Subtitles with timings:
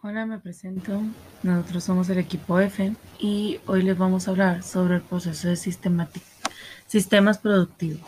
[0.00, 1.02] Hola, me presento.
[1.42, 5.56] Nosotros somos el equipo F y hoy les vamos a hablar sobre el proceso de
[5.56, 8.00] sistemas productivos.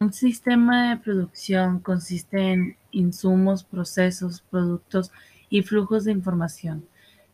[0.00, 5.12] Un sistema de producción consiste en insumos, procesos, productos
[5.48, 6.86] y flujos de información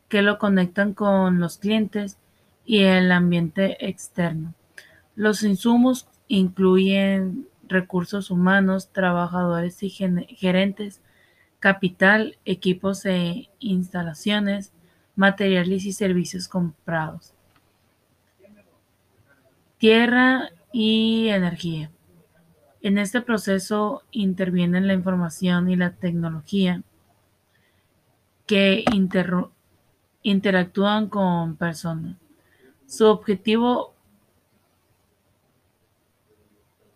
[0.08, 2.18] que lo conectan con los clientes
[2.64, 4.54] y el ambiente externo.
[5.16, 11.00] Los insumos incluyen recursos humanos, trabajadores y gerentes,
[11.64, 14.75] capital, equipos e instalaciones,
[15.16, 17.32] materiales y servicios comprados,
[19.79, 21.90] tierra y energía.
[22.82, 26.82] En este proceso intervienen la información y la tecnología
[28.46, 28.84] que
[30.22, 32.19] interactúan con personas.
[32.86, 33.94] Su objetivo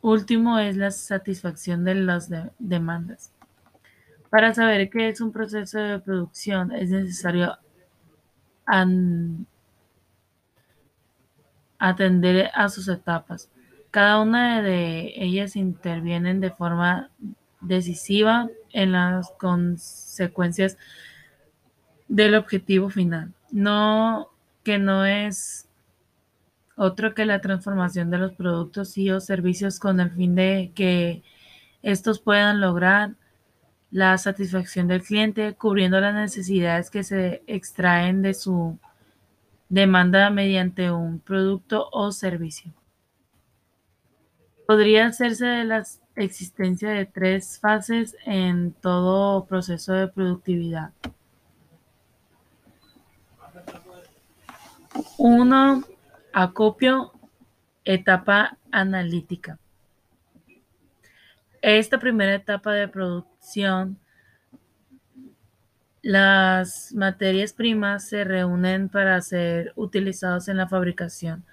[0.02, 3.32] último es la satisfacción de las demandas.
[4.30, 7.56] Para saber qué es un proceso de producción es necesario
[11.78, 13.50] atender a sus etapas.
[13.90, 17.10] Cada una de ellas intervienen de forma
[17.60, 20.76] decisiva en las consecuencias
[22.08, 24.28] del objetivo final, no
[24.62, 25.68] que no es
[26.76, 31.22] otro que la transformación de los productos y o servicios con el fin de que
[31.82, 33.14] estos puedan lograr
[33.90, 38.78] la satisfacción del cliente, cubriendo las necesidades que se extraen de su
[39.68, 42.72] demanda mediante un producto o servicio.
[44.66, 45.84] Podría hacerse de la
[46.16, 50.92] existencia de tres fases en todo proceso de productividad.
[55.16, 55.84] Uno,
[56.32, 57.12] acopio,
[57.84, 59.58] etapa analítica.
[61.62, 62.88] Esta primera etapa de
[66.02, 71.44] las materias primas se reúnen para ser utilizados en la fabricación.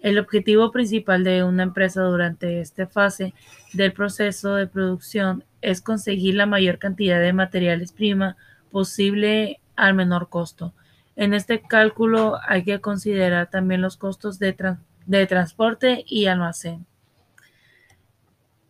[0.00, 3.32] El objetivo principal de una empresa durante esta fase
[3.72, 8.36] del proceso de producción es conseguir la mayor cantidad de materiales prima
[8.70, 10.74] posible al menor costo.
[11.16, 14.54] En este cálculo hay que considerar también los costos de,
[15.06, 16.86] de transporte y almacén.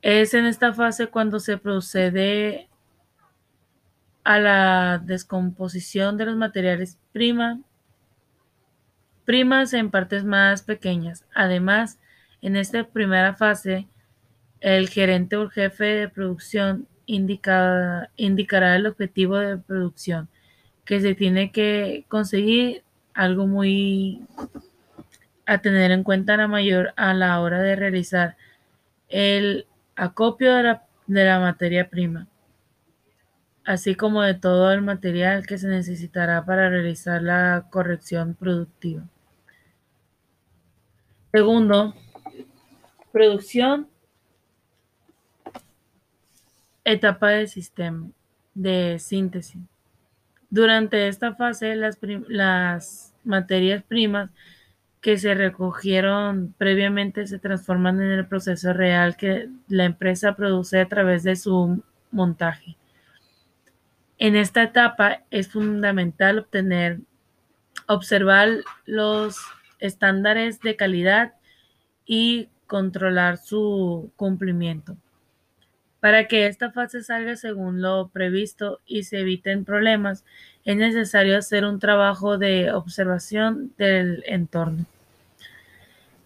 [0.05, 2.69] Es en esta fase cuando se procede
[4.23, 7.59] a la descomposición de los materiales prima,
[9.25, 11.25] primas en partes más pequeñas.
[11.35, 11.99] Además,
[12.43, 13.89] en esta primera fase,
[14.61, 18.11] el gerente o jefe de producción indicará
[18.77, 20.29] el objetivo de producción
[20.85, 22.83] que se tiene que conseguir,
[23.15, 24.21] algo muy
[25.47, 28.37] a tener en cuenta la mayor a la hora de realizar
[29.09, 30.79] el acopio de
[31.23, 32.29] la, materia prima,
[33.65, 39.03] así como de todo el material que se necesitará para realizar la corrección productiva.
[41.33, 41.95] Segundo,
[43.13, 43.89] producción,
[46.85, 48.09] etapa de sistema
[48.55, 49.61] de síntesis.
[50.49, 54.31] Durante esta fase, las, las materias primas
[55.05, 60.89] que se recogieron previamente se transforman en el proceso real que la empresa produce a
[60.89, 62.79] través de su montaje.
[64.17, 67.01] En esta etapa es fundamental obtener,
[67.87, 68.49] observar
[68.87, 69.37] los
[69.79, 71.35] estándares de calidad
[72.07, 74.97] y controlar su cumplimiento.
[76.01, 80.25] Para que esta fase salga según lo previsto y se eviten problemas,
[80.65, 84.87] es necesario hacer un trabajo de observación del entorno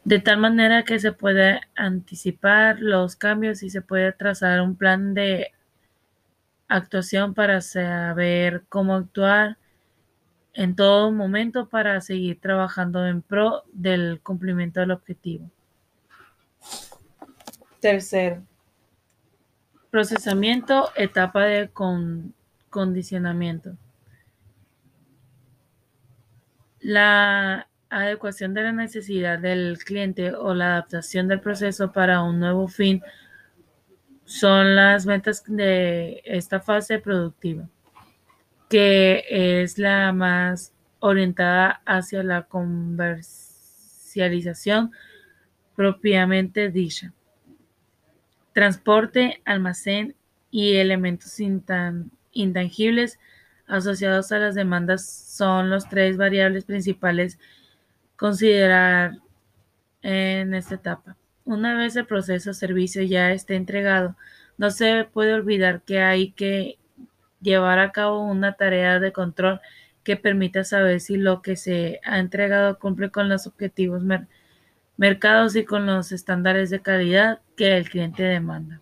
[0.09, 5.13] de tal manera que se puede anticipar los cambios y se puede trazar un plan
[5.13, 5.53] de
[6.67, 9.59] actuación para saber cómo actuar
[10.55, 15.51] en todo momento para seguir trabajando en pro del cumplimiento del objetivo.
[17.79, 18.43] Tercero,
[19.91, 21.71] procesamiento, etapa de
[22.71, 23.77] condicionamiento.
[26.81, 32.69] La adecuación de la necesidad del cliente o la adaptación del proceso para un nuevo
[32.69, 33.03] fin
[34.25, 37.69] son las metas de esta fase productiva,
[38.69, 44.93] que es la más orientada hacia la comercialización
[45.75, 47.15] propiamente dicha.
[48.53, 50.15] Transporte, almacén
[50.51, 51.39] y elementos
[52.33, 53.19] intangibles
[53.67, 57.39] asociados a las demandas son los tres variables principales
[58.19, 59.19] considerar
[60.03, 61.17] en esta etapa.
[61.45, 64.17] Una vez el proceso o servicio ya esté entregado,
[64.59, 66.79] no se puede olvidar que hay que
[67.41, 69.61] llevar a cabo una tarea de control
[70.03, 74.03] que permita saber si lo que se ha entregado cumple con los objetivos
[74.97, 78.81] mercados y con los estándares de calidad que el cliente demanda.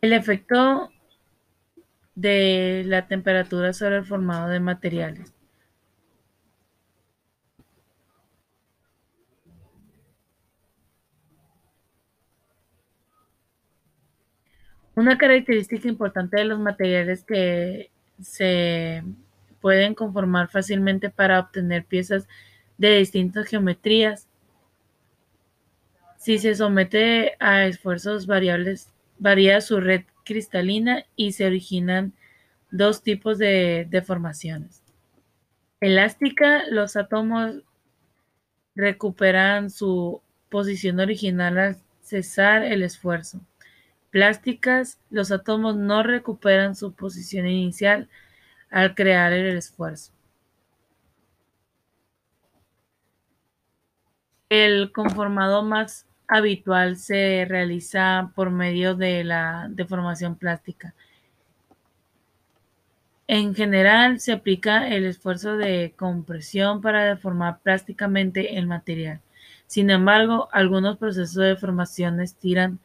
[0.00, 0.91] El efecto
[2.14, 5.34] de la temperatura sobre el formado de materiales.
[14.94, 19.02] Una característica importante de los materiales que se
[19.60, 22.28] pueden conformar fácilmente para obtener piezas
[22.76, 24.28] de distintas geometrías.
[26.18, 32.12] Si se somete a esfuerzos variables, varía su red cristalina y se originan
[32.70, 34.82] dos tipos de deformaciones.
[35.80, 37.62] Elástica, los átomos
[38.74, 43.40] recuperan su posición original al cesar el esfuerzo.
[44.10, 48.08] Plásticas, los átomos no recuperan su posición inicial
[48.70, 50.12] al crear el esfuerzo.
[54.48, 60.94] El conformado más habitual se realiza por medio de la deformación plástica.
[63.26, 69.20] En general, se aplica el esfuerzo de compresión para deformar plásticamente el material.
[69.66, 72.78] Sin embargo, algunos procesos de deformación estiran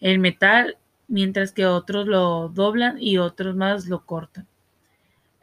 [0.00, 0.76] el metal,
[1.08, 4.46] mientras que otros lo doblan y otros más lo cortan.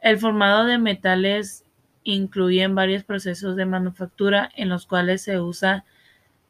[0.00, 1.64] El formado de metales
[2.04, 5.84] incluye varios procesos de manufactura en los cuales se usa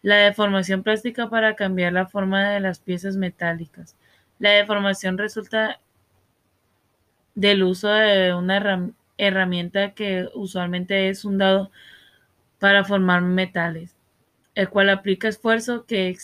[0.02, 3.96] la deformación plástica para cambiar la forma de las piezas metálicas.
[4.38, 5.80] La deformación resulta
[7.34, 11.70] del uso de una herramienta que usualmente es un dado
[12.58, 13.96] para formar metales,
[14.54, 16.16] el cual aplica esfuerzo que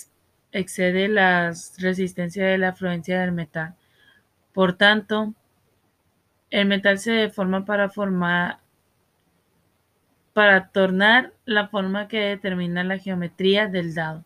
[0.53, 3.75] excede la resistencia de la afluencia del metal.
[4.53, 5.35] Por tanto,
[6.51, 8.59] el metal se deforma para formar
[10.35, 14.25] para tornar la forma que determina la geometría del dado.